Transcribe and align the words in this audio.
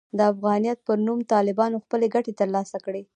د 0.17 0.19
افغانیت 0.33 0.77
پر 0.87 0.97
نوم 1.07 1.19
طالبانو 1.33 1.81
خپلې 1.83 2.07
ګټې 2.13 2.33
ترلاسه 2.39 2.77
کړې 2.85 3.01
دي. 3.05 3.09